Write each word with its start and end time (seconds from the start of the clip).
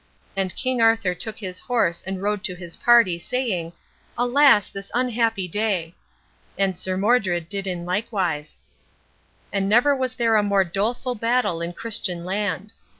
And 0.35 0.55
King 0.55 0.81
Arthur 0.81 1.13
took 1.13 1.37
his 1.37 1.59
horse, 1.59 2.01
and 2.07 2.23
rode 2.23 2.43
to 2.45 2.55
his 2.55 2.75
party, 2.75 3.19
saying, 3.19 3.71
"Alas, 4.17 4.71
this 4.71 4.89
unhappy 4.95 5.47
day!" 5.47 5.93
And 6.57 6.79
Sir 6.79 6.97
Modred 6.97 7.47
did 7.47 7.67
in 7.67 7.85
like 7.85 8.11
wise. 8.11 8.57
And 9.53 9.69
never 9.69 9.95
was 9.95 10.15
there 10.15 10.37
a 10.37 10.41
more 10.41 10.63
doleful 10.63 11.13
battle 11.13 11.61
in 11.61 11.73
Christian 11.73 12.25
land. 12.25 12.73